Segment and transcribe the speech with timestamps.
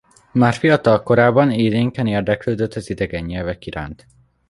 [0.31, 4.05] Már fiatal korában élénken érdeklődött az idegen nyelvek iránt.